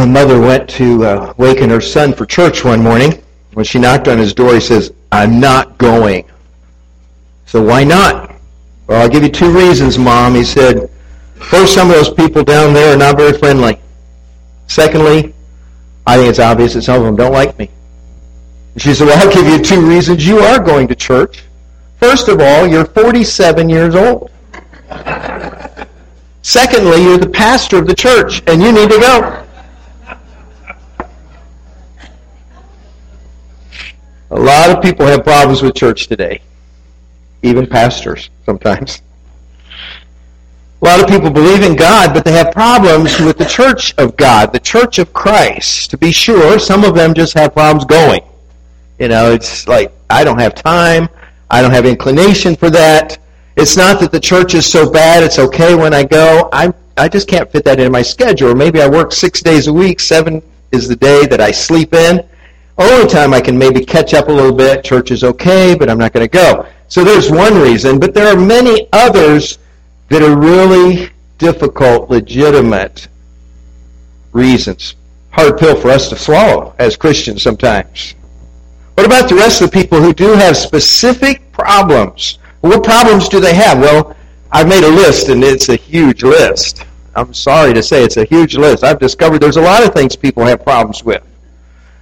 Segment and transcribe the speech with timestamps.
[0.00, 3.22] My mother went to uh, waken her son for church one morning.
[3.52, 6.24] When she knocked on his door, he says, I'm not going.
[7.44, 8.34] So why not?
[8.86, 10.34] Well, I'll give you two reasons, Mom.
[10.34, 10.88] He said,
[11.34, 13.78] first, some of those people down there are not very friendly.
[14.68, 15.34] Secondly,
[16.06, 17.68] I think it's obvious that some of them don't like me.
[18.78, 21.44] She said, well, I'll give you two reasons you are going to church.
[21.98, 24.30] First of all, you're 47 years old.
[26.40, 29.46] Secondly, you're the pastor of the church, and you need to go.
[34.32, 36.40] A lot of people have problems with church today,
[37.42, 39.02] even pastors sometimes.
[40.82, 44.16] A lot of people believe in God, but they have problems with the church of
[44.16, 45.90] God, the church of Christ.
[45.90, 48.22] To be sure, some of them just have problems going.
[48.98, 51.08] You know, it's like, I don't have time.
[51.50, 53.18] I don't have inclination for that.
[53.56, 56.48] It's not that the church is so bad, it's okay when I go.
[56.52, 58.50] I, I just can't fit that in my schedule.
[58.50, 60.40] Or maybe I work six days a week, seven
[60.70, 62.24] is the day that I sleep in.
[62.78, 65.98] Only time I can maybe catch up a little bit, church is okay, but I'm
[65.98, 66.66] not going to go.
[66.88, 69.58] So there's one reason, but there are many others
[70.08, 73.08] that are really difficult, legitimate
[74.32, 74.94] reasons.
[75.30, 78.14] Hard pill for us to swallow as Christians sometimes.
[78.94, 82.38] What about the rest of the people who do have specific problems?
[82.60, 83.78] What problems do they have?
[83.78, 84.16] Well,
[84.52, 86.84] I've made a list, and it's a huge list.
[87.14, 88.84] I'm sorry to say it's a huge list.
[88.84, 91.22] I've discovered there's a lot of things people have problems with.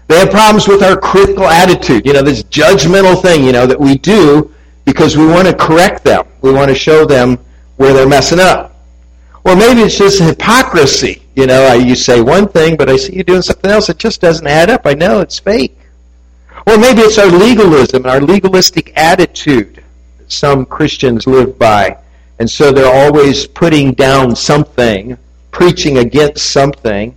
[0.09, 3.79] They have problems with our critical attitude, you know, this judgmental thing, you know, that
[3.79, 4.53] we do
[4.87, 6.27] because we want to correct them.
[6.41, 7.39] We want to show them
[7.77, 8.75] where they're messing up.
[9.45, 11.23] Or maybe it's just hypocrisy.
[11.37, 13.91] You know, you say one thing, but I see you doing something else.
[13.91, 14.87] It just doesn't add up.
[14.87, 15.79] I know it's fake.
[16.67, 19.83] Or maybe it's our legalism and our legalistic attitude
[20.19, 21.99] that some Christians live by.
[22.39, 25.19] And so they're always putting down something,
[25.51, 27.15] preaching against something.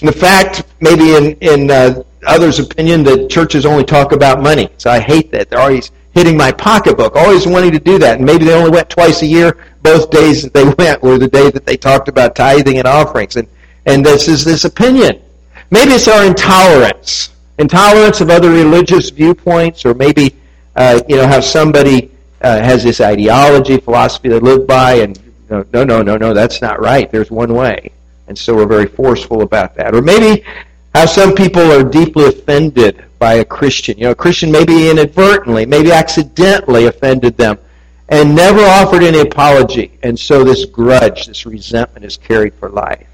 [0.00, 4.68] And the fact, maybe in, in uh, others' opinion, that churches only talk about money.
[4.78, 5.50] So I hate that.
[5.50, 8.18] They're always hitting my pocketbook, always wanting to do that.
[8.18, 9.56] And maybe they only went twice a year.
[9.82, 13.36] Both days that they went were the day that they talked about tithing and offerings.
[13.36, 13.48] And,
[13.86, 15.20] and this is this opinion.
[15.70, 20.36] Maybe it's our intolerance intolerance of other religious viewpoints, or maybe
[20.76, 22.10] uh, you know how somebody
[22.40, 26.80] uh, has this ideology, philosophy they live by, and no, no, no, no, that's not
[26.80, 27.10] right.
[27.10, 27.90] There's one way,
[28.28, 29.94] and so we're very forceful about that.
[29.94, 30.44] Or maybe
[30.94, 33.98] how some people are deeply offended by a Christian.
[33.98, 37.58] You know, a Christian maybe inadvertently, maybe accidentally offended them,
[38.08, 43.06] and never offered any apology, and so this grudge, this resentment is carried for life.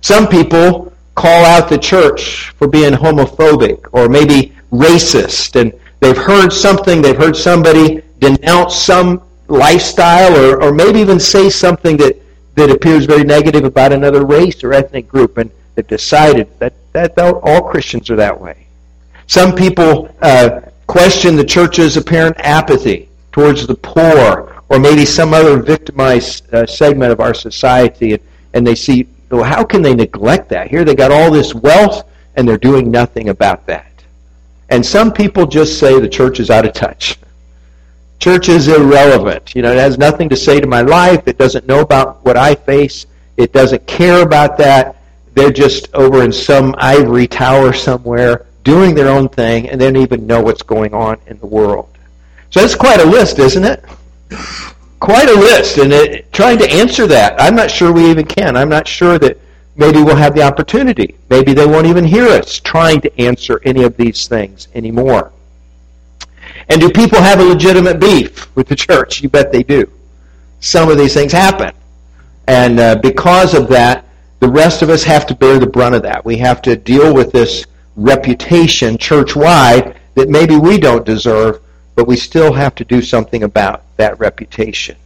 [0.00, 6.50] Some people call out the church for being homophobic or maybe racist and they've heard
[6.50, 12.16] something, they've heard somebody denounce some lifestyle or, or maybe even say something that,
[12.54, 17.16] that appears very negative about another race or ethnic group and they've decided that, that
[17.16, 18.66] all Christians are that way.
[19.28, 25.62] Some people uh, question the church's apparent apathy towards the poor or maybe some other
[25.62, 28.22] victimized uh, segment of our society and,
[28.54, 30.68] and they see well, how can they neglect that?
[30.68, 34.02] Here they got all this wealth and they're doing nothing about that.
[34.70, 37.20] And some people just say the church is out of touch.
[38.18, 39.54] Church is irrelevant.
[39.54, 41.28] You know, it has nothing to say to my life.
[41.28, 43.06] It doesn't know about what I face.
[43.36, 44.96] It doesn't care about that.
[45.34, 50.02] They're just over in some ivory tower somewhere doing their own thing and they don't
[50.02, 51.88] even know what's going on in the world.
[52.50, 53.84] So that's quite a list, isn't it?
[55.00, 58.56] quite a list, and it, trying to answer that, I'm not sure we even can.
[58.56, 59.38] I'm not sure that
[59.76, 61.16] maybe we'll have the opportunity.
[61.30, 65.32] Maybe they won't even hear us trying to answer any of these things anymore.
[66.68, 69.22] And do people have a legitimate beef with the church?
[69.22, 69.90] You bet they do.
[70.60, 71.72] Some of these things happen.
[72.46, 74.04] And uh, because of that,
[74.40, 76.24] the rest of us have to bear the brunt of that.
[76.24, 77.66] We have to deal with this
[77.96, 81.60] reputation church-wide that maybe we don't deserve,
[81.94, 84.96] but we still have to do something about that reputation.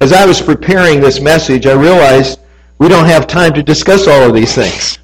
[0.00, 2.40] As I was preparing this message, I realized
[2.78, 4.98] we don't have time to discuss all of these things.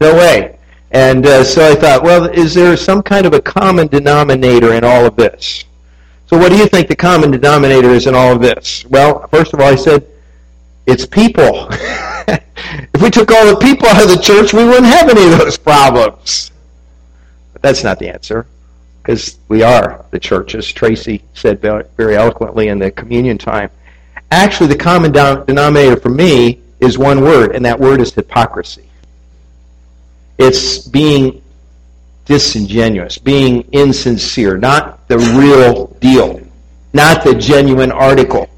[0.00, 0.58] No way.
[0.90, 4.84] And uh, so I thought, well, is there some kind of a common denominator in
[4.84, 5.64] all of this?
[6.26, 8.84] So what do you think the common denominator is in all of this?
[8.86, 10.06] Well, first of all, I said,
[10.86, 11.68] it's people.
[11.70, 15.38] if we took all the people out of the church, we wouldn't have any of
[15.38, 16.50] those problems.
[17.52, 18.46] But that's not the answer
[19.02, 23.70] because we are the church, as Tracy said very eloquently in the communion time.
[24.30, 28.88] Actually, the common denominator for me is one word, and that word is hypocrisy.
[30.38, 31.42] It's being
[32.24, 36.40] disingenuous, being insincere, not the real deal,
[36.94, 38.48] not the genuine article.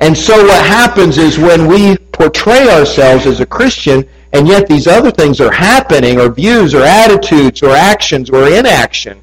[0.00, 4.06] And so what happens is when we portray ourselves as a Christian
[4.36, 9.18] and yet these other things are happening, or views, or attitudes, or actions, or inaction.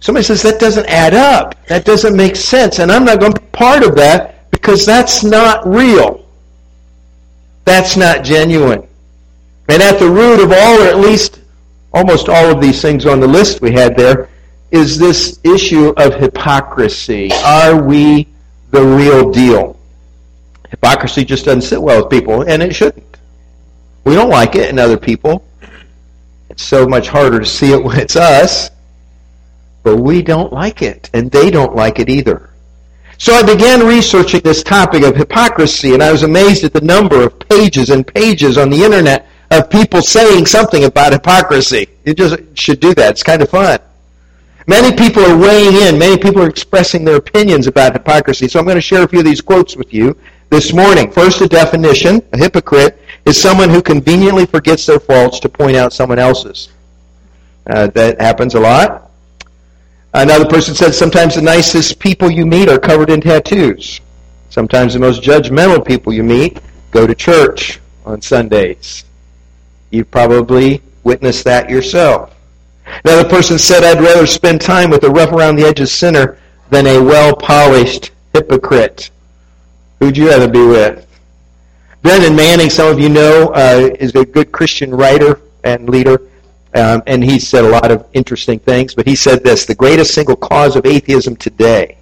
[0.00, 1.66] Somebody says, that doesn't add up.
[1.66, 2.78] That doesn't make sense.
[2.78, 6.24] And I'm not going to be part of that because that's not real.
[7.66, 8.86] That's not genuine.
[9.68, 11.40] And at the root of all, or at least
[11.92, 14.28] almost all of these things on the list we had there,
[14.70, 17.30] is this issue of hypocrisy.
[17.44, 18.28] Are we
[18.70, 19.76] the real deal?
[20.82, 23.16] Hypocrisy just doesn't sit well with people, and it shouldn't.
[24.04, 25.46] We don't like it in other people.
[26.50, 28.68] It's so much harder to see it when it's us,
[29.84, 32.50] but we don't like it, and they don't like it either.
[33.16, 37.22] So I began researching this topic of hypocrisy, and I was amazed at the number
[37.22, 41.86] of pages and pages on the internet of people saying something about hypocrisy.
[42.04, 43.10] You just should do that.
[43.12, 43.78] It's kind of fun.
[44.66, 45.96] Many people are weighing in.
[45.96, 48.48] Many people are expressing their opinions about hypocrisy.
[48.48, 50.16] So I'm going to share a few of these quotes with you
[50.52, 51.10] this morning.
[51.10, 52.20] First, a definition.
[52.34, 56.68] A hypocrite is someone who conveniently forgets their faults to point out someone else's.
[57.66, 59.10] Uh, that happens a lot.
[60.12, 64.02] Another person said sometimes the nicest people you meet are covered in tattoos.
[64.50, 66.60] Sometimes the most judgmental people you meet
[66.90, 69.04] go to church on Sundays.
[69.90, 72.36] You've probably witnessed that yourself.
[73.06, 76.36] Another person said, I'd rather spend time with a rough around the edges sinner
[76.68, 79.10] than a well polished hypocrite.
[80.02, 81.06] Who'd you rather be with?
[82.02, 86.20] Brennan Manning, some of you know, uh, is a good Christian writer and leader,
[86.74, 88.96] um, and he said a lot of interesting things.
[88.96, 91.98] But he said this The greatest single cause of atheism today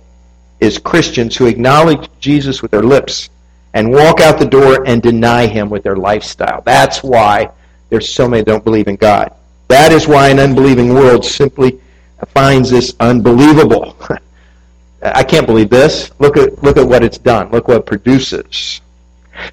[0.61, 3.29] is Christians who acknowledge Jesus with their lips
[3.75, 6.63] and walk out the door and deny him with their lifestyle.
[6.63, 7.51] That's why
[7.91, 9.35] there's so many that don't believe in God.
[9.69, 11.79] That is why an unbelieving world simply
[12.29, 13.95] finds this unbelievable.
[15.03, 16.11] I can't believe this.
[16.19, 17.51] Look at, look at what it's done.
[17.51, 18.81] Look what it produces.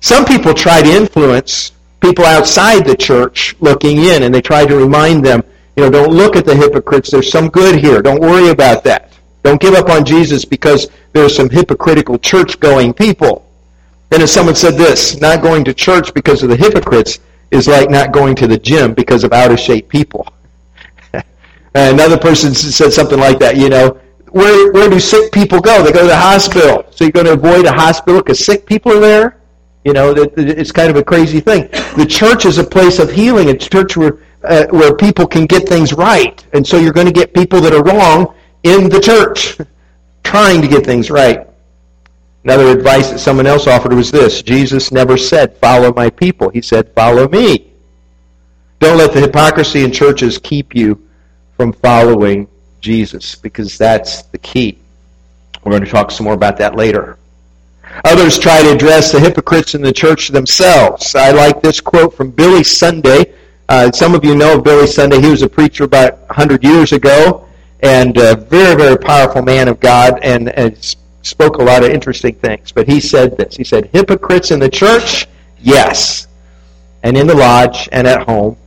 [0.02, 1.72] Some people try to influence
[2.02, 5.42] people outside the church looking in, and they try to remind them,
[5.76, 7.12] you know, don't look at the hypocrites.
[7.12, 8.02] There's some good here.
[8.02, 9.14] Don't worry about that.
[9.44, 13.50] Don't give up on Jesus because there's some hypocritical church-going people.
[14.12, 17.20] And as someone said this, not going to church because of the hypocrites
[17.52, 20.28] is like not going to the gym because of out of shape people.
[21.76, 24.00] Another person said something like that, you know,
[24.38, 25.84] where, where do sick people go?
[25.84, 26.86] They go to the hospital.
[26.92, 29.42] So you're going to avoid a hospital because sick people are there?
[29.84, 31.70] You know, it's kind of a crazy thing.
[31.98, 33.50] The church is a place of healing.
[33.50, 36.46] A church where, uh, where people can get things right.
[36.54, 39.58] And so you're going to get people that are wrong in the church
[40.24, 41.48] trying to get things right.
[42.44, 46.50] Another advice that someone else offered was this Jesus never said, Follow my people.
[46.50, 47.74] He said, Follow me.
[48.80, 51.08] Don't let the hypocrisy in churches keep you
[51.56, 52.48] from following
[52.82, 54.80] Jesus, because that's the key.
[55.64, 57.18] We're going to talk some more about that later.
[58.06, 61.16] Others try to address the hypocrites in the church themselves.
[61.16, 63.34] I like this quote from Billy Sunday.
[63.70, 65.20] Uh, some of you know Billy Sunday.
[65.20, 67.48] He was a preacher about 100 years ago
[67.82, 70.78] and a very, very powerful man of God and, and
[71.22, 72.72] spoke a lot of interesting things.
[72.72, 73.56] But he said this.
[73.56, 75.28] He said, hypocrites in the church?
[75.60, 76.28] Yes.
[77.04, 78.58] And in the lodge and at home.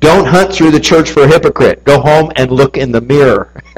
[0.00, 1.84] Don't hunt through the church for a hypocrite.
[1.84, 3.62] Go home and look in the mirror.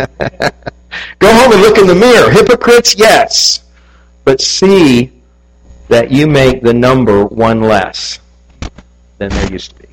[1.18, 2.30] Go home and look in the mirror.
[2.30, 2.94] Hypocrites?
[2.98, 3.64] Yes.
[4.24, 5.12] But see
[5.88, 8.20] that you make the number one less
[9.18, 9.88] than there used to be.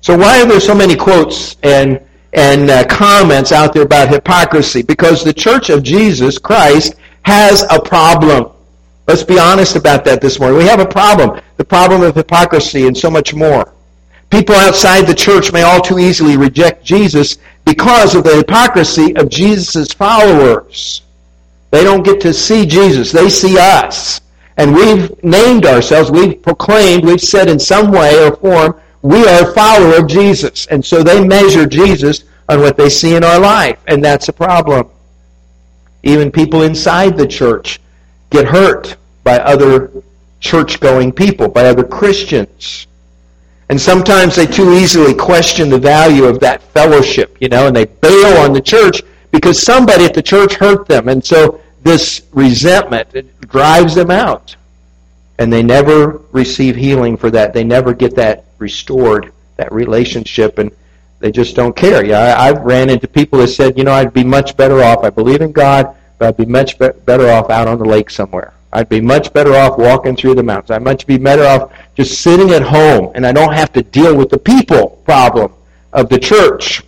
[0.00, 2.00] So why are there so many quotes and
[2.34, 7.80] and uh, comments out there about hypocrisy because the church of Jesus Christ has a
[7.80, 8.52] problem.
[9.06, 10.58] Let's be honest about that this morning.
[10.58, 11.40] We have a problem.
[11.56, 13.72] The problem of hypocrisy and so much more.
[14.30, 19.28] People outside the church may all too easily reject Jesus because of the hypocrisy of
[19.28, 21.02] Jesus' followers.
[21.70, 23.12] They don't get to see Jesus.
[23.12, 24.20] They see us.
[24.56, 29.48] And we've named ourselves, we've proclaimed, we've said in some way or form, we are
[29.48, 30.66] a follower of Jesus.
[30.66, 33.78] And so they measure Jesus on what they see in our life.
[33.86, 34.88] And that's a problem.
[36.02, 37.80] Even people inside the church
[38.30, 39.92] get hurt by other
[40.40, 42.87] church going people, by other Christians.
[43.70, 47.84] And sometimes they too easily question the value of that fellowship, you know, and they
[47.84, 51.08] bail on the church because somebody at the church hurt them.
[51.08, 54.56] And so this resentment drives them out.
[55.38, 57.52] And they never receive healing for that.
[57.52, 60.72] They never get that restored, that relationship, and
[61.20, 62.04] they just don't care.
[62.04, 65.04] Yeah, I, I've ran into people that said, you know, I'd be much better off.
[65.04, 68.10] I believe in God, but I'd be much be- better off out on the lake
[68.10, 68.54] somewhere.
[68.72, 70.70] I'd be much better off walking through the mountains.
[70.70, 74.14] I'd much be better off just sitting at home, and I don't have to deal
[74.14, 75.52] with the people problem
[75.92, 76.82] of the church.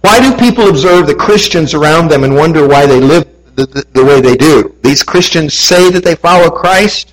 [0.00, 3.84] Why do people observe the Christians around them and wonder why they live the, the,
[3.92, 4.74] the way they do?
[4.82, 7.12] These Christians say that they follow Christ,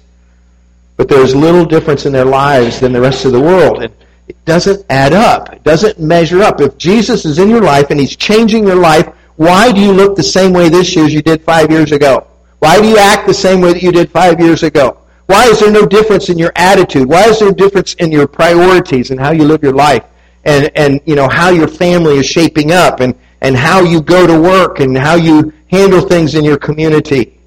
[0.95, 3.83] but there's little difference in their lives than the rest of the world.
[3.83, 3.93] And
[4.27, 5.51] it doesn't add up.
[5.51, 6.61] It doesn't measure up.
[6.61, 10.15] If Jesus is in your life and he's changing your life, why do you look
[10.15, 12.25] the same way this year as you did five years ago?
[12.59, 14.97] Why do you act the same way that you did five years ago?
[15.27, 17.07] Why is there no difference in your attitude?
[17.07, 20.03] Why is there a difference in your priorities and how you live your life?
[20.45, 24.25] And, and you know, how your family is shaping up and, and how you go
[24.25, 27.37] to work and how you handle things in your community?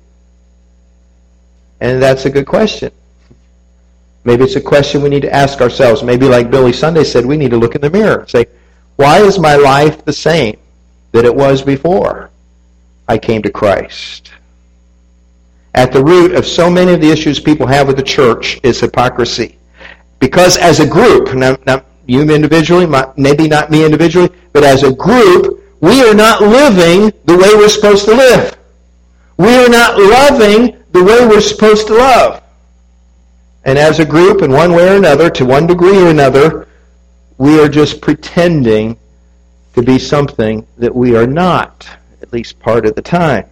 [1.81, 2.93] And that's a good question.
[4.25, 6.03] Maybe it's a question we need to ask ourselves.
[6.03, 8.45] Maybe like Billy Sunday said, we need to look in the mirror and say,
[8.97, 10.59] why is my life the same
[11.13, 12.31] that it was before
[13.09, 14.31] I came to Christ?
[15.75, 18.81] At the root of so many of the issues people have with the church is
[18.81, 19.59] hypocrisy.
[20.19, 22.87] Because as a group, now you individually,
[23.17, 27.69] maybe not me individually, but as a group, we are not living the way we're
[27.69, 28.57] supposed to live.
[29.37, 32.43] We are not loving the way we're supposed to love.
[33.65, 36.67] And as a group, in one way or another, to one degree or another,
[37.39, 38.99] we are just pretending
[39.75, 41.89] to be something that we are not,
[42.21, 43.47] at least part of the time.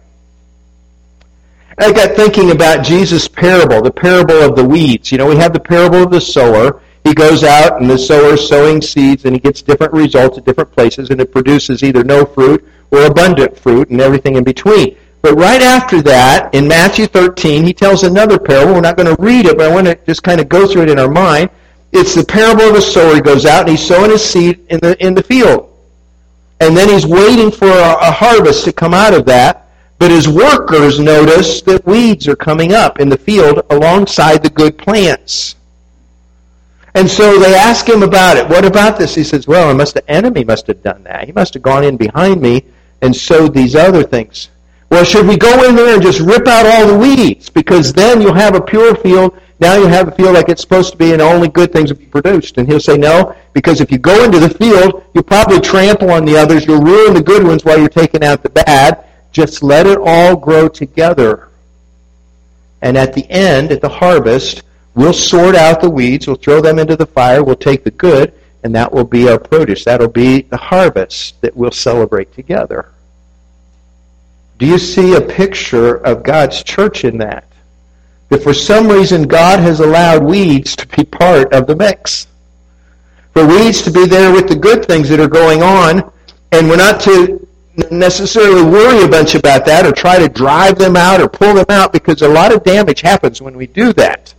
[1.81, 5.13] I got thinking about Jesus' parable, the parable of the weeds.
[5.13, 6.81] You know, we have the parable of the sower.
[7.05, 10.43] He goes out and the sower is sowing seeds and he gets different results at
[10.43, 14.97] different places and it produces either no fruit or abundant fruit and everything in between.
[15.21, 18.73] But right after that, in Matthew 13, he tells another parable.
[18.73, 20.83] We're not going to read it, but I want to just kind of go through
[20.83, 21.49] it in our mind.
[21.93, 23.15] It's the parable of a sower.
[23.15, 25.73] He goes out and he's sowing his seed in the, in the field.
[26.59, 29.68] And then he's waiting for a, a harvest to come out of that.
[29.99, 34.77] But his workers notice that weeds are coming up in the field alongside the good
[34.77, 35.55] plants.
[36.95, 38.47] And so they ask him about it.
[38.49, 39.13] What about this?
[39.13, 41.25] He says, well, must, the enemy must have done that.
[41.25, 42.63] He must have gone in behind me
[43.01, 44.49] and sowed these other things.
[44.89, 47.49] Well, should we go in there and just rip out all the weeds?
[47.49, 49.37] Because then you'll have a pure field.
[49.59, 51.99] Now you have a field like it's supposed to be and only good things will
[51.99, 52.57] be produced.
[52.57, 56.25] And he'll say, no, because if you go into the field, you'll probably trample on
[56.25, 56.65] the others.
[56.65, 59.05] You'll ruin the good ones while you're taking out the bad.
[59.31, 61.49] Just let it all grow together.
[62.81, 64.63] And at the end, at the harvest,
[64.95, 66.27] we'll sort out the weeds.
[66.27, 67.43] We'll throw them into the fire.
[67.43, 68.33] We'll take the good,
[68.63, 69.85] and that will be our produce.
[69.85, 72.91] That'll be the harvest that we'll celebrate together.
[74.57, 77.45] Do you see a picture of God's church in that?
[78.29, 82.27] That for some reason God has allowed weeds to be part of the mix.
[83.33, 86.11] For weeds to be there with the good things that are going on,
[86.51, 87.47] and we're not to
[87.91, 91.65] necessarily worry a bunch about that or try to drive them out or pull them
[91.69, 94.33] out because a lot of damage happens when we do that.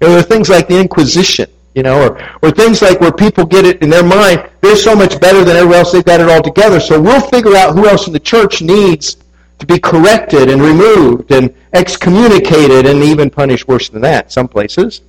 [0.00, 3.64] there are things like the Inquisition, you know, or, or things like where people get
[3.64, 6.42] it in their mind, they're so much better than everyone else, they've got it all
[6.42, 6.80] together.
[6.80, 9.16] So we'll figure out who else in the church needs
[9.58, 15.00] to be corrected and removed and excommunicated and even punished worse than that, some places.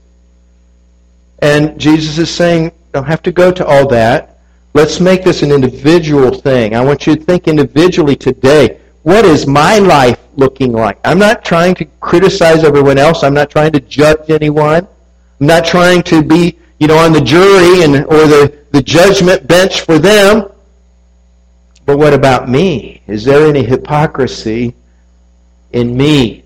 [1.39, 4.34] And Jesus is saying, don't have to go to all that.
[4.75, 6.75] Let's make this an individual thing.
[6.75, 8.81] I want you to think individually today.
[9.03, 10.99] What is my life looking like?
[11.05, 13.23] I'm not trying to criticize everyone else.
[13.23, 14.85] I'm not trying to judge anyone.
[15.39, 19.47] I'm not trying to be, you know, on the jury and or the, the judgment
[19.47, 20.49] bench for them.
[21.85, 23.01] But what about me?
[23.07, 24.75] Is there any hypocrisy
[25.71, 26.43] in me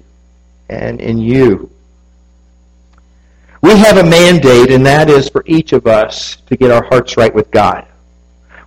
[0.69, 1.71] and in you?
[3.63, 7.17] We have a mandate, and that is for each of us to get our hearts
[7.17, 7.88] right with God.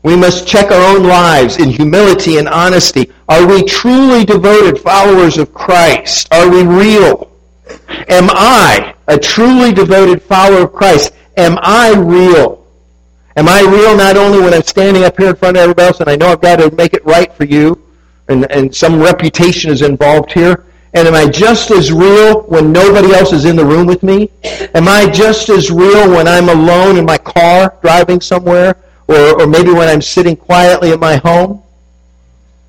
[0.03, 3.13] We must check our own lives in humility and honesty.
[3.29, 6.33] Are we truly devoted followers of Christ?
[6.33, 7.31] Are we real?
[8.09, 11.13] Am I a truly devoted follower of Christ?
[11.37, 12.67] Am I real?
[13.37, 16.01] Am I real not only when I'm standing up here in front of everybody else
[16.01, 17.81] and I know I've got to make it right for you
[18.29, 20.65] and, and some reputation is involved here?
[20.95, 24.31] And am I just as real when nobody else is in the room with me?
[24.75, 28.77] Am I just as real when I'm alone in my car driving somewhere?
[29.09, 31.63] Or, or maybe when I'm sitting quietly in my home?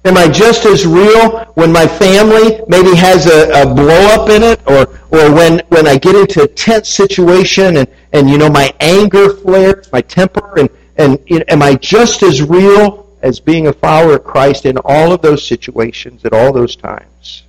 [0.05, 4.43] Am I just as real when my family maybe has a, a blow up in
[4.43, 4.59] it?
[4.67, 8.73] Or, or when, when I get into a tense situation and, and you know my
[8.81, 13.67] anger flares, my temper, and, and you know, am I just as real as being
[13.67, 17.43] a follower of Christ in all of those situations at all those times?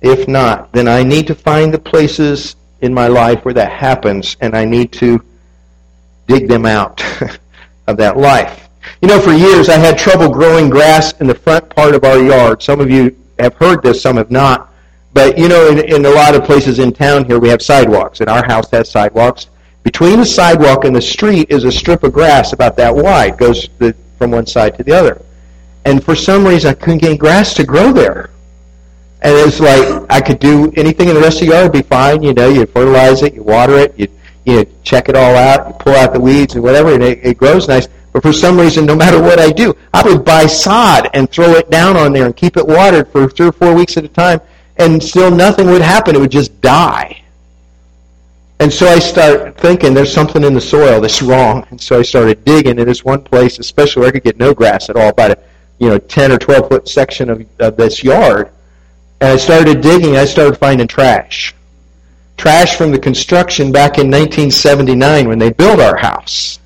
[0.00, 4.36] If not, then I need to find the places in my life where that happens,
[4.40, 5.22] and I need to
[6.30, 7.02] dig them out
[7.86, 8.68] of that life.
[9.02, 12.22] You know, for years I had trouble growing grass in the front part of our
[12.22, 12.62] yard.
[12.62, 14.72] Some of you have heard this, some have not.
[15.12, 18.20] But, you know, in, in a lot of places in town here, we have sidewalks,
[18.20, 19.48] and our house has sidewalks.
[19.82, 23.68] Between the sidewalk and the street is a strip of grass about that wide, goes
[23.78, 25.20] the, from one side to the other.
[25.84, 28.30] And for some reason, I couldn't get grass to grow there.
[29.22, 32.22] And it's like I could do anything in the rest of the yard, be fine.
[32.22, 34.06] You know, you fertilize it, you water it, you
[34.50, 37.38] you check it all out, you pull out the weeds and whatever, and it, it
[37.38, 37.88] grows nice.
[38.12, 41.52] But for some reason, no matter what I do, I would buy sod and throw
[41.52, 44.08] it down on there and keep it watered for three or four weeks at a
[44.08, 44.40] time,
[44.76, 46.16] and still nothing would happen.
[46.16, 47.22] It would just die.
[48.58, 51.66] And so I start thinking there's something in the soil that's wrong.
[51.70, 54.52] And so I started digging in this one place, especially where I could get no
[54.52, 55.38] grass at all, about a
[55.78, 58.50] you know 10 or 12 foot section of, of this yard.
[59.20, 60.16] And I started digging.
[60.16, 61.54] I started finding trash
[62.40, 66.58] trash from the construction back in 1979 when they built our house.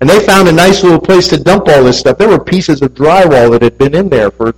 [0.00, 2.16] And they found a nice little place to dump all this stuff.
[2.16, 4.54] There were pieces of drywall that had been in there for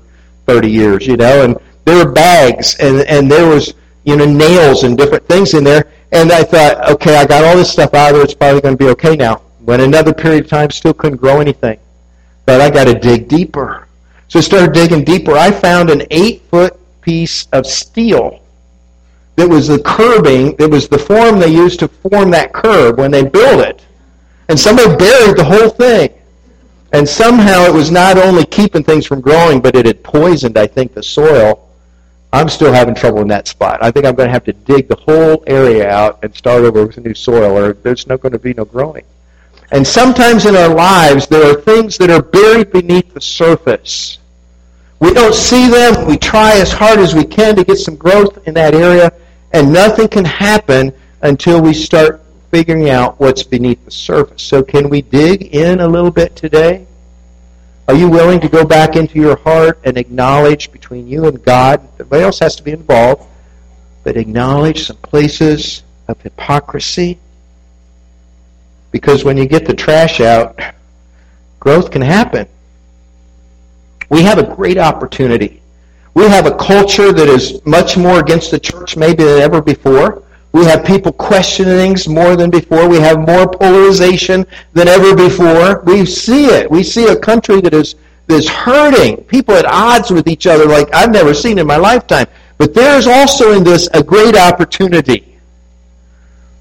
[0.47, 4.85] 30 years, you know, and there were bags and, and there was, you know, nails
[4.85, 5.91] and different things in there.
[6.13, 8.25] And I thought, okay, I got all this stuff out of there.
[8.25, 9.43] It's probably going to be okay now.
[9.63, 11.81] Went another period of time, still couldn't grow anything.
[12.47, 13.89] But I got to dig deeper.
[14.29, 15.33] So I started digging deeper.
[15.33, 18.42] I found an eight foot piece of steel
[19.37, 23.11] that was the curbing, that was the form they used to form that curb when
[23.11, 23.85] they built it.
[24.49, 26.11] And somebody buried the whole thing.
[26.93, 30.67] And somehow it was not only keeping things from growing, but it had poisoned, I
[30.67, 31.71] think, the soil.
[32.35, 33.83] I'm still having trouble in that spot.
[33.83, 36.87] I think I'm going to have to dig the whole area out and start over
[36.87, 39.05] with new soil, or there's not going to be no growing.
[39.71, 44.19] And sometimes in our lives, there are things that are buried beneath the surface.
[45.01, 46.07] We don't see them.
[46.07, 49.13] We try as hard as we can to get some growth in that area,
[49.53, 50.93] and nothing can happen
[51.23, 54.43] until we start figuring out what's beneath the surface.
[54.43, 56.87] So can we dig in a little bit today?
[57.89, 61.87] Are you willing to go back into your heart and acknowledge between you and God?
[61.99, 63.27] Nobody else has to be involved,
[64.05, 67.19] but acknowledge some places of hypocrisy.
[68.91, 70.61] Because when you get the trash out,
[71.59, 72.47] growth can happen.
[74.11, 75.62] We have a great opportunity
[76.15, 80.23] we have a culture that is much more against the church maybe than ever before.
[80.53, 82.87] We have people questioning things more than before.
[82.87, 85.81] We have more polarization than ever before.
[85.81, 86.71] We see it.
[86.71, 87.95] We see a country that is,
[88.27, 89.25] that is hurting.
[89.25, 92.27] People at odds with each other like I've never seen in my lifetime.
[92.59, 95.39] But there is also in this a great opportunity.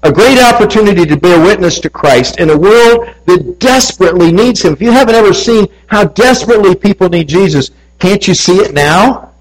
[0.04, 4.72] A great opportunity to bear witness to Christ in a world that desperately needs Him.
[4.72, 9.31] If you haven't ever seen how desperately people need Jesus, can't you see it now?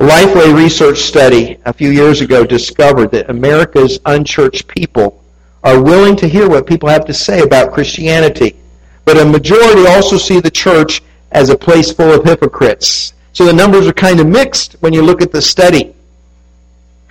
[0.00, 5.22] Lifeway Research Study a few years ago discovered that America's unchurched people
[5.62, 8.56] are willing to hear what people have to say about Christianity.
[9.04, 11.00] But a majority also see the church
[11.32, 13.12] as a place full of hypocrites.
[13.32, 15.94] So the numbers are kind of mixed when you look at the study.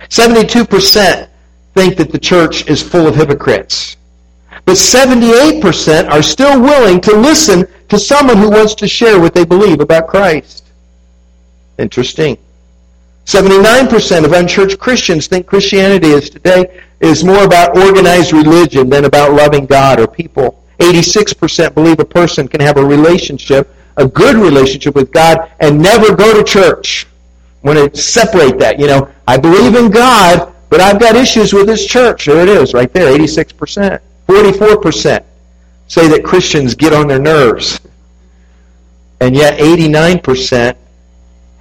[0.08, 1.28] 72%
[1.74, 3.96] think that the church is full of hypocrites.
[4.66, 9.44] But 78% are still willing to listen to someone who wants to share what they
[9.44, 10.70] believe about Christ.
[11.78, 12.38] Interesting.
[13.26, 19.32] 79% of unchurched Christians think Christianity is today is more about organized religion than about
[19.32, 20.62] loving God or people.
[20.78, 26.14] 86% believe a person can have a relationship, a good relationship with God, and never
[26.14, 27.06] go to church.
[27.62, 28.78] I want to separate that.
[28.78, 32.26] You know, I believe in God, but I've got issues with this church.
[32.26, 34.00] There it is, right there, 86%.
[34.26, 35.24] 44%
[35.86, 37.80] say that Christians get on their nerves.
[39.20, 40.76] And yet 89%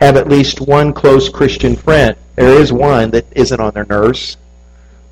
[0.03, 2.15] have at least one close Christian friend.
[2.35, 4.37] There is one that isn't on their nerves.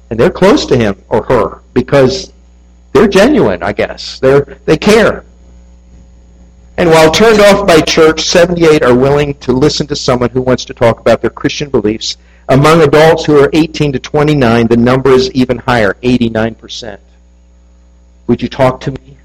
[0.10, 2.34] And they're close to him or her because
[2.92, 4.20] they're genuine, I guess.
[4.20, 5.24] They're, they care.
[6.78, 10.66] And while turned off by church, 78 are willing to listen to someone who wants
[10.66, 12.18] to talk about their Christian beliefs.
[12.50, 17.00] Among adults who are 18 to 29, the number is even higher, 89%.
[18.28, 19.18] Would you talk to me?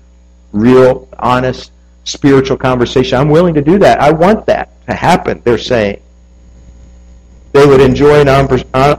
[0.52, 1.72] Real, honest,
[2.05, 3.18] spiritual conversation.
[3.18, 4.00] I'm willing to do that.
[4.00, 6.01] I want that to happen, they're saying.
[7.53, 8.29] They would enjoy an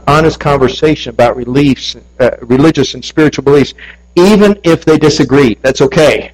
[0.06, 3.74] honest conversation about reliefs, uh, religious and spiritual beliefs,
[4.16, 5.56] even if they disagree.
[5.62, 6.32] That's okay.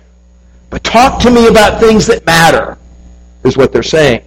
[0.70, 2.78] But talk to me about things that matter,
[3.44, 4.22] is what they're saying.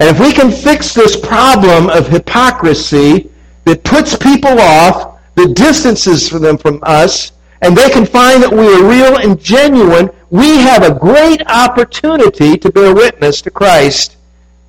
[0.00, 3.30] And if we can fix this problem of hypocrisy
[3.64, 8.66] that puts people off, that distances them from us, and they can find that we
[8.66, 14.16] are real and genuine, we have a great opportunity to bear witness to Christ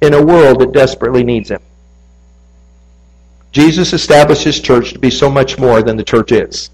[0.02, 1.62] in a world that desperately needs him.
[3.52, 6.71] Jesus established his church to be so much more than the church is,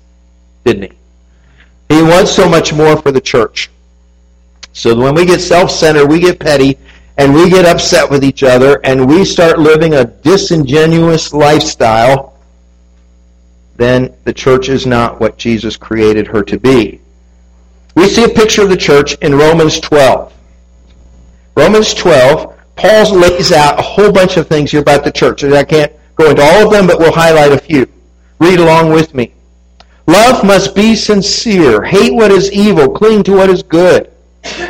[0.64, 1.96] didn't he?
[1.96, 3.70] He wants so much more for the church.
[4.74, 6.78] So when we get self-centered, we get petty,
[7.18, 12.38] and we get upset with each other, and we start living a disingenuous lifestyle,
[13.76, 17.02] then the church is not what Jesus created her to be.
[17.98, 20.32] We see a picture of the church in Romans 12.
[21.56, 25.44] Romans 12, Paul lays out a whole bunch of things here about the church.
[25.44, 27.90] I can't go into all of them, but we'll highlight a few.
[28.38, 29.34] Read along with me.
[30.06, 31.82] Love must be sincere.
[31.82, 32.88] Hate what is evil.
[32.88, 34.12] Cling to what is good.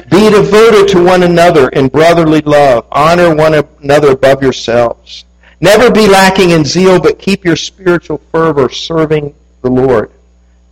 [0.10, 2.88] Be devoted to one another in brotherly love.
[2.94, 5.26] Honor one another above yourselves.
[5.60, 10.12] Never be lacking in zeal, but keep your spiritual fervor serving the Lord.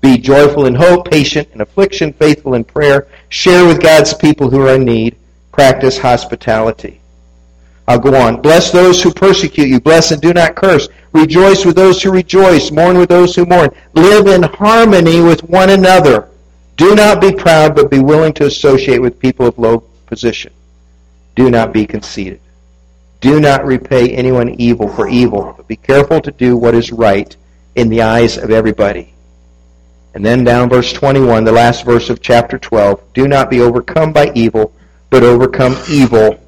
[0.05, 3.07] Be joyful in hope, patient in affliction, faithful in prayer.
[3.29, 5.15] Share with God's people who are in need.
[5.51, 7.01] Practice hospitality.
[7.87, 8.39] I'll go on.
[8.39, 9.79] Bless those who persecute you.
[9.79, 10.89] Bless and do not curse.
[11.11, 12.69] Rejoice with those who rejoice.
[12.69, 13.71] Mourn with those who mourn.
[13.95, 16.29] Live in harmony with one another.
[16.77, 20.53] Do not be proud, but be willing to associate with people of low position.
[21.33, 22.41] Do not be conceited.
[23.21, 27.35] Do not repay anyone evil for evil, but be careful to do what is right
[27.73, 29.14] in the eyes of everybody.
[30.15, 33.13] And then down verse 21, the last verse of chapter 12.
[33.13, 34.73] Do not be overcome by evil,
[35.09, 36.39] but overcome evil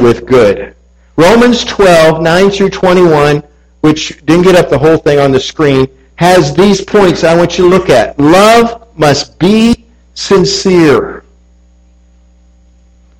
[0.00, 0.74] with good.
[1.16, 3.44] Romans 12, 9 through 21,
[3.80, 7.56] which didn't get up the whole thing on the screen, has these points I want
[7.56, 8.18] you to look at.
[8.18, 11.22] Love must be sincere.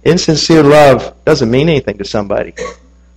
[0.05, 2.55] Insincere love doesn't mean anything to somebody.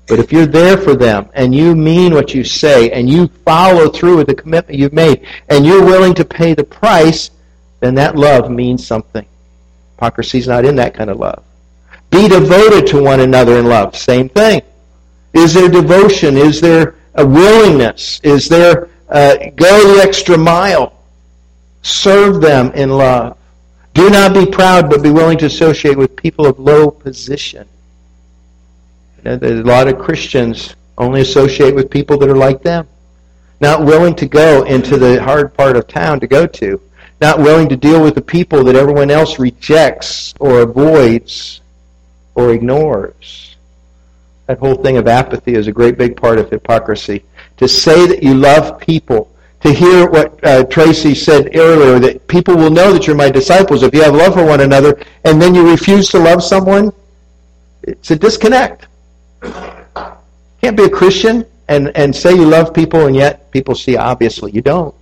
[0.09, 3.89] But if you're there for them and you mean what you say and you follow
[3.89, 7.29] through with the commitment you've made and you're willing to pay the price,
[7.79, 9.25] then that love means something.
[9.95, 11.43] Hypocrisy is not in that kind of love.
[12.09, 13.95] Be devoted to one another in love.
[13.95, 14.63] Same thing.
[15.33, 16.37] Is there devotion?
[16.37, 18.19] Is there a willingness?
[18.23, 20.93] Is there uh, go the extra mile?
[21.83, 23.37] Serve them in love.
[23.93, 27.67] Do not be proud, but be willing to associate with people of low position.
[29.23, 32.87] You know, a lot of Christians only associate with people that are like them.
[33.61, 36.81] Not willing to go into the hard part of town to go to.
[37.19, 41.59] Not willing to deal with the people that everyone else rejects or avoids
[42.35, 43.57] or ignores.
[44.47, 47.25] That whole thing of apathy is a great big part of hypocrisy.
[47.57, 49.29] To say that you love people,
[49.59, 53.83] to hear what uh, Tracy said earlier, that people will know that you're my disciples
[53.83, 56.93] if you have love for one another, and then you refuse to love someone,
[57.83, 58.87] it's a disconnect.
[59.41, 64.51] Can't be a Christian and, and say you love people and yet people see obviously
[64.51, 64.95] you don't.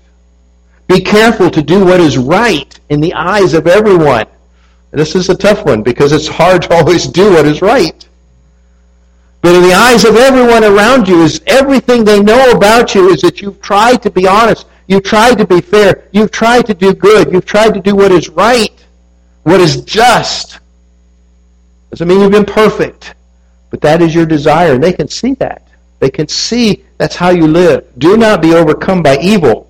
[0.87, 4.25] Be careful to do what is right in the eyes of everyone.
[4.91, 8.07] This is a tough one because it's hard to always do what is right.
[9.41, 13.21] But in the eyes of everyone around you is everything they know about you is
[13.21, 14.65] that you've tried to be honest.
[14.87, 16.07] You've tried to be fair.
[16.11, 17.31] You've tried to do good.
[17.31, 18.85] You've tried to do what is right,
[19.43, 20.59] what is just.
[21.91, 23.13] Doesn't mean you've been perfect.
[23.69, 24.73] But that is your desire.
[24.73, 25.67] And they can see that.
[25.99, 27.85] They can see that's how you live.
[27.97, 29.69] Do not be overcome by evil,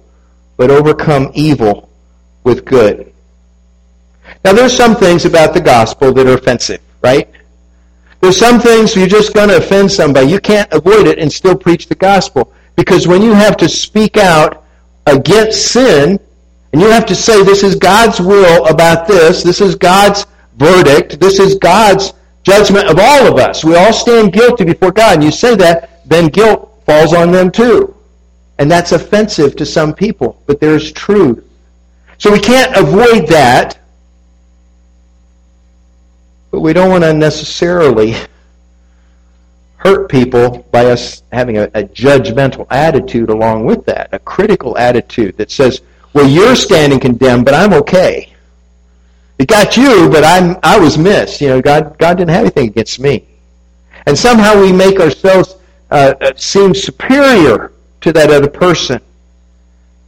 [0.58, 1.90] but overcome evil
[2.44, 3.14] with good.
[4.44, 7.30] Now, there's some things about the gospel that are offensive, right?
[8.20, 10.28] There's some things you're just going to offend somebody.
[10.28, 12.54] You can't avoid it and still preach the gospel.
[12.76, 14.64] Because when you have to speak out
[15.06, 16.20] against sin,
[16.74, 20.26] and you have to say, this is God's will about this, this is God's
[20.58, 22.14] verdict, this is God's
[22.48, 23.66] judgment of all of us.
[23.66, 25.16] We all stand guilty before God.
[25.16, 27.94] And you say that, then guilt falls on them too.
[28.58, 30.42] And that's offensive to some people.
[30.46, 31.44] But there's truth.
[32.18, 33.78] So we can't avoid that.
[36.50, 38.16] But we don't want to necessarily
[39.76, 45.36] hurt people by us having a, a, judgmental attitude along with that, a critical attitude
[45.38, 45.82] that says,
[46.14, 48.34] well, you're standing condemned, but I'm okay.
[49.40, 51.42] It got you, but I'm, I was missed.
[51.42, 53.26] You know, God, God didn't have anything against me.
[54.06, 55.56] And somehow we make ourselves
[55.92, 57.72] uh, uh, seem superior
[58.02, 59.02] to that other person.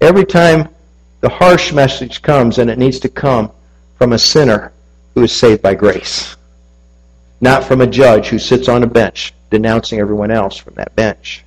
[0.01, 0.69] Every time
[1.21, 3.51] the harsh message comes, and it needs to come
[3.97, 4.71] from a sinner
[5.13, 6.35] who is saved by grace,
[7.41, 11.43] not from a judge who sits on a bench denouncing everyone else from that bench.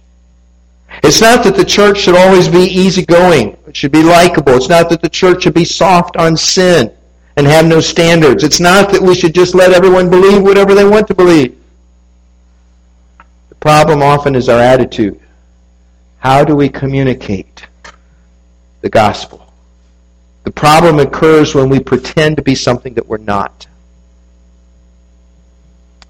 [1.03, 3.57] It's not that the church should always be easygoing.
[3.67, 4.55] It should be likable.
[4.55, 6.93] It's not that the church should be soft on sin
[7.37, 8.45] and have no standards.
[8.45, 11.59] It's not that we should just let everyone believe whatever they want to believe.
[13.49, 15.21] The problem often is our attitude.
[16.19, 17.67] How do we communicate
[18.81, 19.53] the gospel?
[20.45, 23.67] The problem occurs when we pretend to be something that we're not.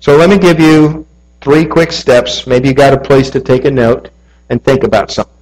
[0.00, 1.06] So let me give you
[1.40, 2.46] three quick steps.
[2.46, 4.10] Maybe you got a place to take a note
[4.48, 5.32] and think about something.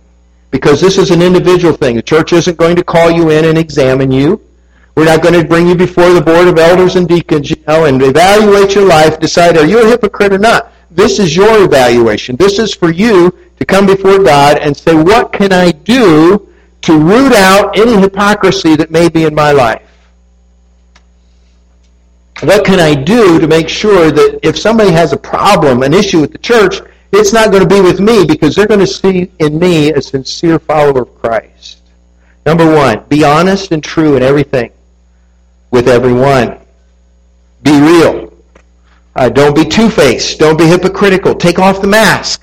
[0.50, 1.96] Because this is an individual thing.
[1.96, 4.40] The church isn't going to call you in and examine you.
[4.96, 7.84] We're not going to bring you before the board of elders and deacons, you know,
[7.84, 10.72] and evaluate your life, decide are you a hypocrite or not.
[10.90, 12.36] This is your evaluation.
[12.36, 16.48] This is for you to come before God and say, what can I do
[16.82, 19.82] to root out any hypocrisy that may be in my life?
[22.42, 26.20] What can I do to make sure that if somebody has a problem, an issue
[26.20, 26.80] with the church,
[27.12, 30.00] it's not going to be with me because they're going to see in me a
[30.00, 31.82] sincere follower of Christ.
[32.46, 34.72] Number one, be honest and true in everything
[35.70, 36.58] with everyone.
[37.62, 38.32] Be real.
[39.16, 40.38] Uh, don't be two-faced.
[40.38, 41.34] Don't be hypocritical.
[41.34, 42.42] Take off the mask.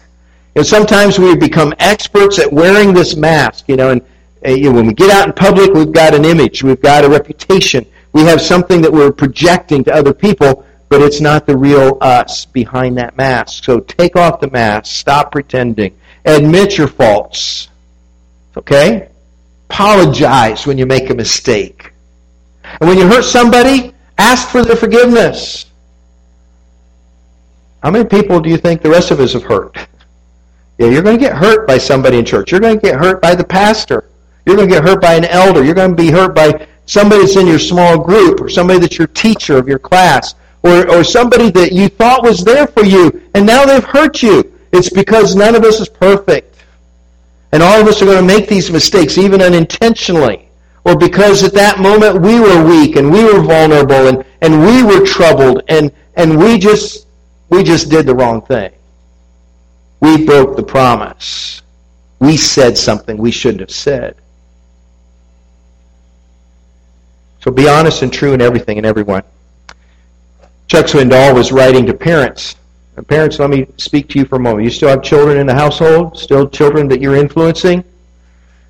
[0.55, 4.01] And sometimes we become experts at wearing this mask, you know, and
[4.45, 7.03] uh, you know, when we get out in public, we've got an image, we've got
[7.03, 11.57] a reputation, we have something that we're projecting to other people, but it's not the
[11.57, 13.63] real us behind that mask.
[13.63, 17.67] So take off the mask, stop pretending, admit your faults,
[18.55, 19.09] okay?
[19.69, 21.93] Apologize when you make a mistake.
[22.79, 25.65] And when you hurt somebody, ask for their forgiveness.
[27.83, 29.77] How many people do you think the rest of us have hurt?
[30.77, 32.51] Yeah, you're going to get hurt by somebody in church.
[32.51, 34.09] You're going to get hurt by the pastor.
[34.45, 35.63] You're going to get hurt by an elder.
[35.63, 38.97] You're going to be hurt by somebody that's in your small group or somebody that's
[38.97, 43.29] your teacher of your class or, or somebody that you thought was there for you
[43.35, 44.53] and now they've hurt you.
[44.71, 46.63] It's because none of us is perfect.
[47.51, 50.46] And all of us are going to make these mistakes, even unintentionally.
[50.87, 54.83] Or because at that moment we were weak and we were vulnerable and, and we
[54.83, 57.07] were troubled and, and we just
[57.49, 58.71] we just did the wrong thing.
[59.99, 61.61] We broke the promise.
[62.19, 64.15] We said something we shouldn't have said.
[67.41, 69.23] So be honest and true in everything and everyone.
[70.67, 72.55] Chuck Swindoll was writing to parents.
[73.07, 74.63] Parents, let me speak to you for a moment.
[74.63, 76.17] You still have children in the household?
[76.17, 77.83] Still children that you're influencing?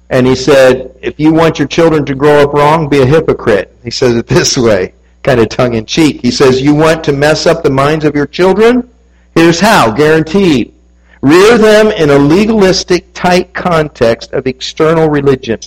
[0.10, 3.76] And he said, if you want your children to grow up wrong, be a hypocrite.
[3.84, 4.94] He says it this way,
[5.24, 6.22] kind of tongue in cheek.
[6.22, 8.90] He says, you want to mess up the minds of your children?
[9.36, 10.74] Here's how, guaranteed.
[11.22, 15.60] Rear them in a legalistic, tight context of external religion,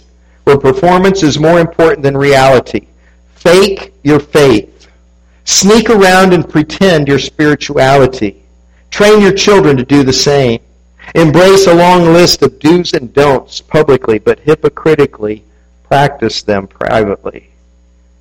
[0.44, 2.86] where performance is more important than reality.
[3.34, 4.88] Fake your faith.
[5.44, 8.42] Sneak around and pretend your spirituality.
[8.90, 10.60] Train your children to do the same.
[11.14, 15.44] Embrace a long list of do's and don'ts publicly, but hypocritically
[15.82, 17.50] practice them privately.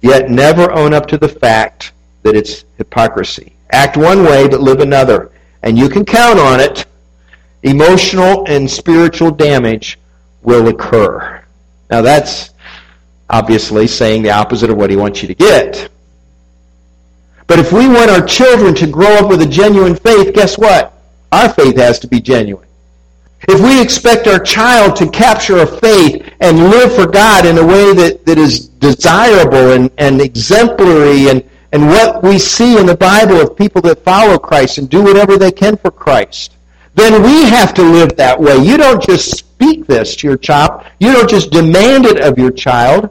[0.02, 1.92] Yet never own up to the fact
[2.24, 3.54] that it's hypocrisy.
[3.72, 5.32] Act one way, but live another.
[5.62, 6.86] And you can count on it.
[7.64, 10.00] Emotional and spiritual damage
[10.42, 11.44] will occur.
[11.92, 12.52] Now that's
[13.30, 15.90] obviously saying the opposite of what he wants you to get.
[17.46, 20.94] But if we want our children to grow up with a genuine faith, guess what?
[21.32, 22.69] Our faith has to be genuine.
[23.48, 27.66] If we expect our child to capture a faith and live for God in a
[27.66, 32.98] way that, that is desirable and, and exemplary and, and what we see in the
[32.98, 36.58] Bible of people that follow Christ and do whatever they can for Christ,
[36.96, 38.58] then we have to live that way.
[38.58, 40.84] You don't just speak this to your child.
[41.00, 43.10] You don't just demand it of your child.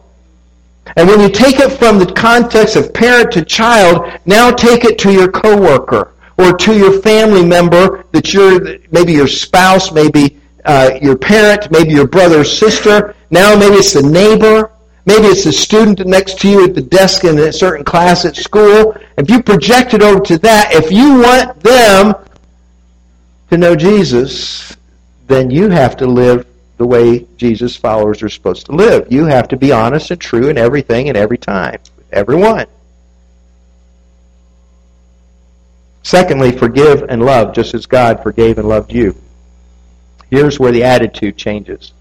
[0.96, 4.98] And when you take it from the context of parent to child, now take it
[4.98, 10.98] to your coworker or to your family member that you're, maybe your spouse, maybe uh,
[11.02, 13.14] your parent, maybe your brother or sister.
[13.30, 14.70] Now maybe it's the neighbor.
[15.04, 18.36] Maybe it's the student next to you at the desk in a certain class at
[18.36, 18.94] school.
[19.16, 22.14] If you project it over to that, if you want them
[23.50, 24.76] to know Jesus,
[25.26, 26.46] then you have to live
[26.76, 29.10] the way Jesus' followers are supposed to live.
[29.10, 31.78] You have to be honest and true in everything and every time,
[32.12, 32.66] everyone.
[36.08, 39.14] Secondly, forgive and love just as God forgave and loved you.
[40.30, 41.92] Here's where the attitude changes.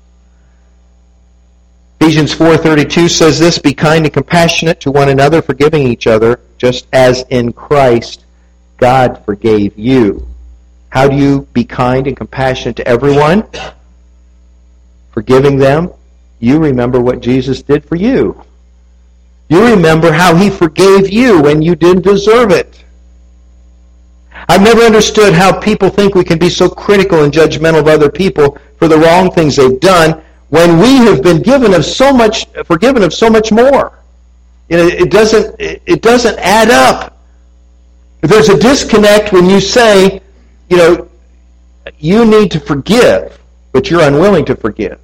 [2.00, 6.88] Ephesians 4:32 says this, be kind and compassionate to one another, forgiving each other, just
[6.93, 8.24] as in Christ
[8.78, 10.26] God forgave you.
[10.88, 13.43] How do you be kind and compassionate to everyone?
[15.12, 15.91] forgiving them,
[16.39, 18.41] you remember what Jesus did for you.
[19.50, 22.86] You remember how he forgave you when you didn't deserve it.
[24.50, 28.10] I've never understood how people think we can be so critical and judgmental of other
[28.10, 32.47] people for the wrong things they've done when we have been given of so much
[32.65, 34.00] forgiven of so much more.
[34.69, 37.17] You know, it doesn't it doesn't add up.
[38.21, 40.21] There's a disconnect when you say,
[40.69, 41.10] you know,
[42.00, 43.39] you need to forgive,
[43.71, 45.00] but you're unwilling to forgive.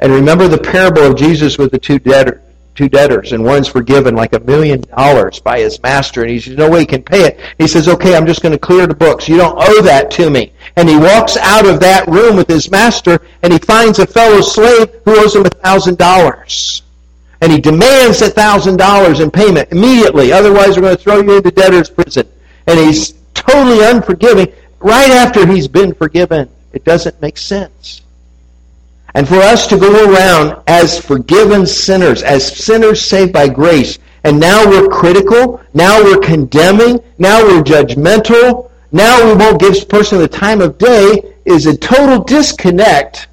[0.00, 2.43] And remember the parable of Jesus with the two debtors
[2.74, 6.56] two debtors, and one's forgiven like a million dollars by his master, and he says,
[6.56, 7.40] no way he can pay it.
[7.58, 9.28] He says, okay, I'm just going to clear the books.
[9.28, 10.52] You don't owe that to me.
[10.76, 14.40] And he walks out of that room with his master, and he finds a fellow
[14.40, 16.82] slave who owes him a thousand dollars.
[17.40, 21.36] And he demands a thousand dollars in payment immediately, otherwise we're going to throw you
[21.36, 22.26] into debtor's prison.
[22.66, 26.48] And he's totally unforgiving right after he's been forgiven.
[26.72, 28.02] It doesn't make sense.
[29.14, 34.40] And for us to go around as forgiven sinners, as sinners saved by grace, and
[34.40, 40.18] now we're critical, now we're condemning, now we're judgmental, now we won't give this person
[40.18, 43.28] the time of day is a total disconnect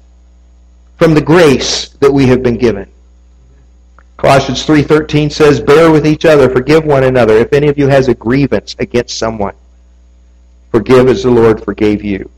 [0.98, 2.88] from the grace that we have been given.
[4.18, 7.36] Colossians 3:13 says, "Bear with each other, forgive one another.
[7.38, 9.54] If any of you has a grievance against someone,
[10.70, 12.30] forgive as the Lord forgave you."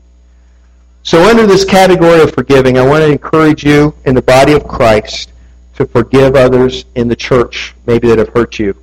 [1.05, 4.67] So under this category of forgiving, I want to encourage you in the body of
[4.67, 5.31] Christ
[5.75, 8.75] to forgive others in the church, maybe that have hurt you.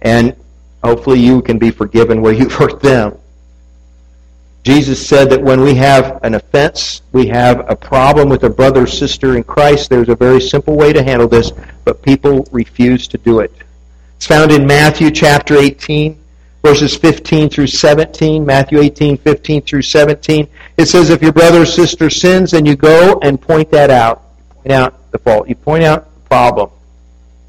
[0.00, 0.34] And
[0.82, 3.16] hopefully you can be forgiven where you've hurt them.
[4.64, 8.82] Jesus said that when we have an offense, we have a problem with a brother
[8.82, 11.52] or sister in Christ, there's a very simple way to handle this,
[11.84, 13.52] but people refuse to do it.
[14.16, 16.18] It's found in Matthew chapter 18,
[16.62, 18.44] verses 15 through 17.
[18.44, 20.48] Matthew 18, 15 through 17.
[20.82, 24.24] It says, if your brother or sister sins, then you go and point that out.
[24.50, 25.48] Point out the fault.
[25.48, 26.70] You point out the problem.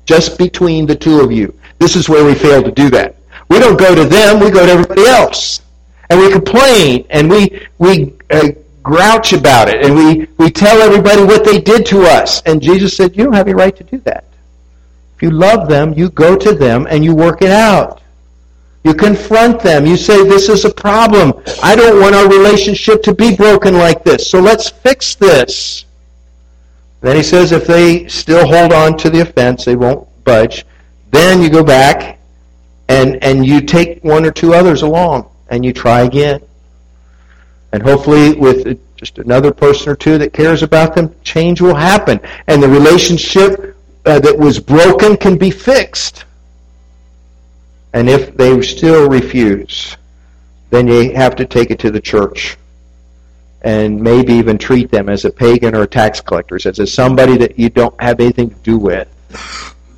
[0.05, 1.57] Just between the two of you.
[1.79, 3.15] This is where we fail to do that.
[3.49, 5.63] We don't go to them, we go to everybody else
[6.11, 8.49] and we complain and we we uh,
[8.83, 12.43] grouch about it and we we tell everybody what they did to us.
[12.43, 14.25] And Jesus said, "You don't have any right to do that.
[15.15, 18.02] If you love them, you go to them and you work it out."
[18.83, 19.85] You confront them.
[19.85, 21.33] You say, this is a problem.
[21.61, 24.29] I don't want our relationship to be broken like this.
[24.29, 25.85] So let's fix this.
[26.99, 30.65] Then he says, if they still hold on to the offense, they won't budge.
[31.11, 32.19] Then you go back
[32.89, 36.41] and, and you take one or two others along and you try again.
[37.71, 42.19] And hopefully, with just another person or two that cares about them, change will happen.
[42.47, 46.25] And the relationship uh, that was broken can be fixed.
[47.93, 49.95] And if they still refuse,
[50.71, 52.57] then you have to take it to the church
[53.61, 57.37] and maybe even treat them as a pagan or a tax collector, as a somebody
[57.37, 59.07] that you don't have anything to do with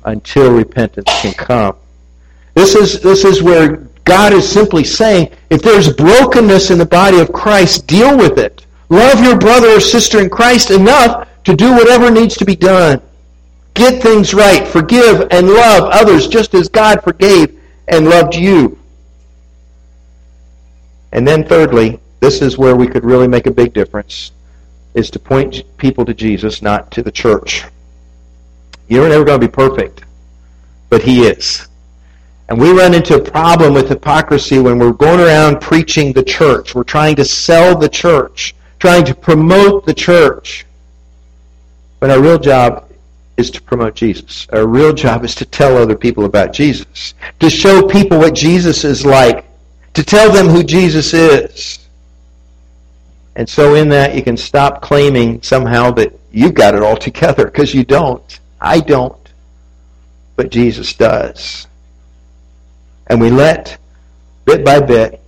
[0.04, 1.74] until repentance can come.
[2.54, 7.18] This is this is where God is simply saying, if there's brokenness in the body
[7.18, 8.64] of Christ, deal with it.
[8.88, 13.02] Love your brother or sister in Christ enough to do whatever needs to be done.
[13.74, 14.66] Get things right.
[14.66, 17.55] Forgive and love others just as God forgave
[17.88, 18.78] and loved you.
[21.12, 24.32] And then thirdly, this is where we could really make a big difference,
[24.94, 27.64] is to point people to Jesus, not to the church.
[28.88, 30.04] You're never going to be perfect,
[30.90, 31.68] but He is.
[32.48, 36.74] And we run into a problem with hypocrisy when we're going around preaching the church.
[36.74, 40.64] We're trying to sell the church, trying to promote the church.
[41.98, 42.85] But our real job
[43.36, 44.46] is to promote Jesus.
[44.52, 48.84] Our real job is to tell other people about Jesus, to show people what Jesus
[48.84, 49.44] is like,
[49.94, 51.78] to tell them who Jesus is.
[53.34, 57.44] And so in that, you can stop claiming somehow that you've got it all together,
[57.44, 58.40] because you don't.
[58.60, 59.16] I don't.
[60.36, 61.66] But Jesus does.
[63.08, 63.78] And we let,
[64.46, 65.20] bit by bit,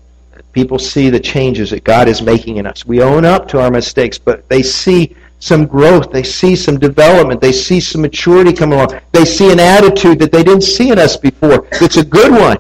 [0.53, 2.87] people see the changes that God is making in us.
[2.87, 6.11] We own up to our mistakes, but they see some growth.
[6.11, 7.41] They see some development.
[7.41, 9.01] They see some maturity come along.
[9.13, 11.67] They see an attitude that they didn't see in us before.
[11.73, 12.59] It's a good one.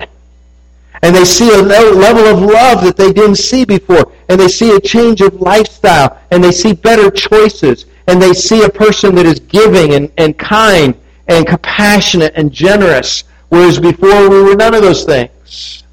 [1.02, 4.12] And they see a level of love that they didn't see before.
[4.28, 6.20] And they see a change of lifestyle.
[6.30, 7.86] And they see better choices.
[8.06, 10.94] And they see a person that is giving and, and kind
[11.28, 13.24] and compassionate and generous.
[13.48, 15.84] Whereas before we were none of those things.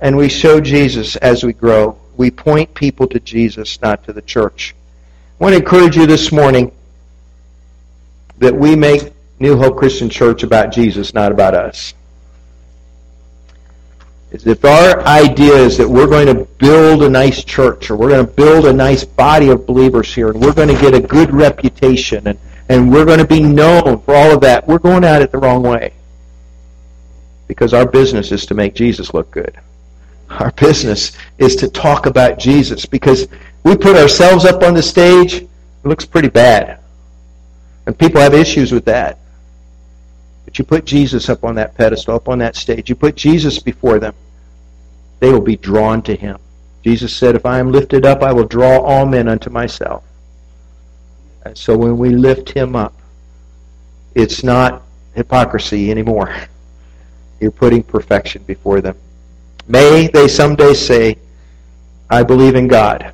[0.00, 1.98] And we show Jesus as we grow.
[2.16, 4.74] We point people to Jesus, not to the church.
[5.38, 6.72] I want to encourage you this morning
[8.38, 11.94] that we make New Hope Christian Church about Jesus, not about us.
[14.32, 18.08] Is If our idea is that we're going to build a nice church or we're
[18.08, 21.00] going to build a nice body of believers here and we're going to get a
[21.00, 25.04] good reputation and, and we're going to be known for all of that, we're going
[25.04, 25.92] at it the wrong way
[27.46, 29.56] because our business is to make Jesus look good.
[30.30, 33.28] Our business is to talk about Jesus because
[33.64, 35.48] we put ourselves up on the stage, it
[35.84, 36.80] looks pretty bad.
[37.86, 39.18] And people have issues with that.
[40.44, 43.58] But you put Jesus up on that pedestal, up on that stage, you put Jesus
[43.58, 44.14] before them,
[45.20, 46.38] they will be drawn to him.
[46.82, 50.04] Jesus said, If I am lifted up, I will draw all men unto myself.
[51.44, 52.94] And so when we lift him up,
[54.14, 54.82] it's not
[55.14, 56.34] hypocrisy anymore.
[57.40, 58.96] You're putting perfection before them.
[59.66, 61.18] May they someday say,
[62.10, 63.12] I believe in God.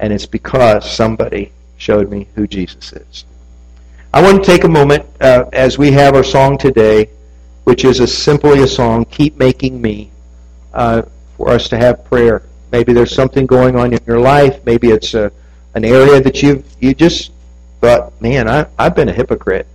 [0.00, 3.24] And it's because somebody showed me who Jesus is.
[4.12, 7.10] I want to take a moment uh, as we have our song today,
[7.64, 10.10] which is a, simply a song, Keep Making Me,
[10.72, 11.02] uh,
[11.36, 12.42] for us to have prayer.
[12.72, 14.64] Maybe there's something going on in your life.
[14.64, 15.30] Maybe it's a,
[15.74, 17.32] an area that you you just
[17.80, 19.66] thought, man, I, I've been a hypocrite.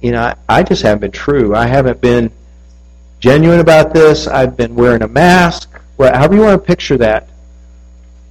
[0.00, 1.54] you know, I, I just haven't been true.
[1.54, 2.30] I haven't been
[3.20, 4.26] genuine about this.
[4.26, 5.70] I've been wearing a mask.
[5.96, 7.28] Well, however you want to picture that.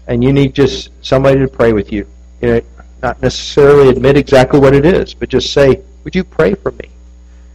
[0.08, 2.08] And you need just somebody to pray with you.
[2.41, 2.62] You know,
[3.01, 6.89] not necessarily admit exactly what it is, but just say, would you pray for me?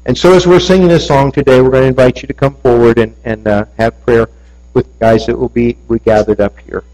[0.04, 2.54] And so as we're singing this song today, we're going to invite you to come
[2.56, 4.28] forward and, and uh, have prayer
[4.74, 6.84] with the guys that will be we gathered up here.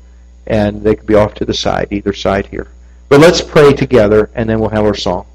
[0.46, 2.68] And they could be off to the side, either side here.
[3.08, 5.26] But let's pray together, and then we'll have our song.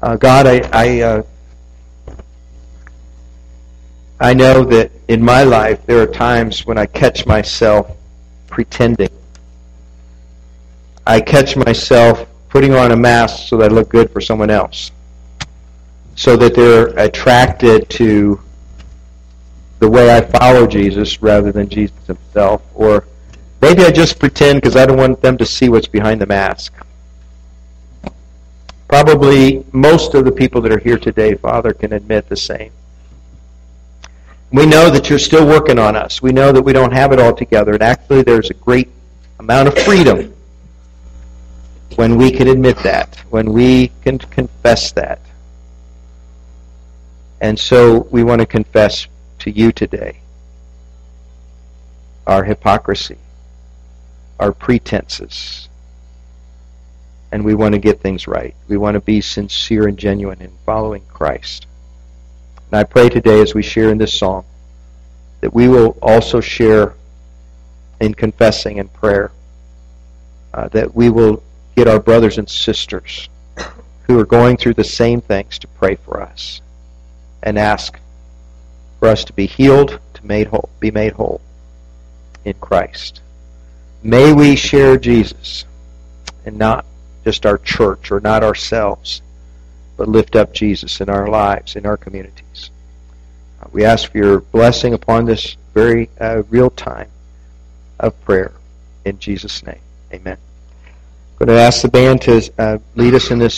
[0.00, 1.22] Uh, God, I, I, uh,
[4.20, 7.90] I know that in my life there are times when I catch myself
[8.46, 9.10] pretending.
[11.06, 14.90] I catch myself putting on a mask so that I look good for someone else.
[16.16, 18.40] So that they're attracted to
[19.80, 22.62] the way I follow Jesus rather than Jesus himself.
[22.74, 23.06] Or
[23.60, 26.72] maybe I just pretend because I don't want them to see what's behind the mask.
[28.88, 32.70] Probably most of the people that are here today, Father, can admit the same.
[34.52, 36.22] We know that you're still working on us.
[36.22, 37.72] We know that we don't have it all together.
[37.72, 38.88] And actually, there's a great
[39.40, 40.33] amount of freedom
[41.96, 45.20] when we can admit that, when we can confess that.
[47.40, 49.06] And so we want to confess
[49.40, 50.20] to you today
[52.26, 53.18] our hypocrisy,
[54.40, 55.68] our pretenses,
[57.30, 58.54] and we want to get things right.
[58.68, 61.66] We want to be sincere and genuine in following Christ.
[62.70, 64.44] And I pray today as we share in this song
[65.40, 66.94] that we will also share
[68.00, 69.30] in confessing and prayer,
[70.54, 71.42] uh, that we will
[71.76, 73.28] get our brothers and sisters
[74.06, 76.60] who are going through the same things to pray for us
[77.42, 77.98] and ask
[78.98, 81.40] for us to be healed, to made whole, be made whole
[82.44, 83.20] in Christ.
[84.02, 85.64] May we share Jesus
[86.44, 86.84] and not
[87.24, 89.22] just our church or not ourselves,
[89.96, 92.70] but lift up Jesus in our lives, in our communities.
[93.62, 97.08] Uh, we ask for your blessing upon this very uh, real time
[97.98, 98.52] of prayer.
[99.04, 99.80] In Jesus' name,
[100.12, 100.36] amen.
[101.44, 103.52] Going to ask the band to uh, lead us in this